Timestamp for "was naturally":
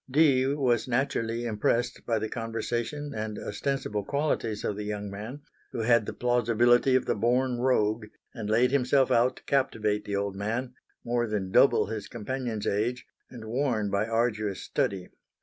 0.47-1.45